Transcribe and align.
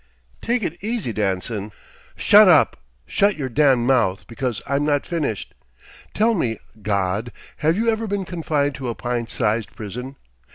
"Take 0.41 0.63
it 0.63 0.83
easy, 0.83 1.13
Danson." 1.13 1.71
"Shut 2.15 2.47
up! 2.47 2.79
Shut 3.05 3.37
your 3.37 3.49
damned 3.49 3.85
mouth 3.85 4.25
because 4.25 4.59
I'm 4.65 4.83
not 4.83 5.05
finished! 5.05 5.53
Tell 6.15 6.33
me, 6.33 6.57
god, 6.81 7.31
have 7.57 7.77
you 7.77 7.87
ever 7.87 8.07
been 8.07 8.25
confined 8.25 8.73
to 8.81 8.89
a 8.89 8.95
pint 8.95 9.29
sized 9.29 9.75
prison? 9.75 10.15